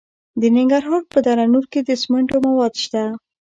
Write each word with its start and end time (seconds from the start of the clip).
د 0.41 0.43
ننګرهار 0.55 1.01
په 1.13 1.19
دره 1.25 1.45
نور 1.53 1.65
کې 1.71 1.79
د 1.83 1.89
سمنټو 2.01 2.37
مواد 2.45 2.73
شته. 2.83 3.03